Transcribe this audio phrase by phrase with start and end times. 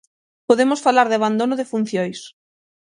[0.49, 2.19] Podemos falar de abandono de funcións.